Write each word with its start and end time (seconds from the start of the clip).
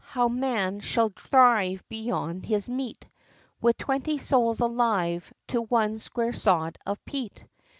how 0.03 0.27
man 0.27 0.79
shall 0.79 1.09
thrive 1.09 1.83
beyond 1.87 2.43
his 2.47 2.67
meat, 2.67 3.05
With 3.61 3.77
twenty 3.77 4.17
souls 4.17 4.59
alive, 4.59 5.31
to 5.49 5.61
one 5.61 5.99
square 5.99 6.33
sod 6.33 6.79
of 6.87 6.97
peat! 7.05 7.43